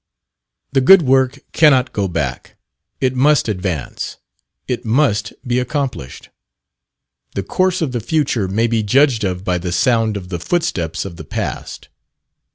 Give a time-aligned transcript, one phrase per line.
[0.71, 2.57] The good work cannot go back,
[2.99, 4.17] it must advance,
[4.67, 6.29] it must be accomplished.
[7.35, 11.05] The course of the future may be judged of by the sound of the footsteps
[11.05, 11.87] of the past.